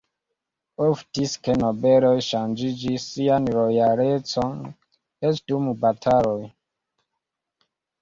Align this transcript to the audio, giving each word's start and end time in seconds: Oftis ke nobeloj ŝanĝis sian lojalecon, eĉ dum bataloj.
Oftis 0.85 1.35
ke 1.47 1.55
nobeloj 1.63 2.15
ŝanĝis 2.29 3.07
sian 3.11 3.47
lojalecon, 3.59 4.67
eĉ 5.33 5.45
dum 5.49 5.73
bataloj. 5.87 6.39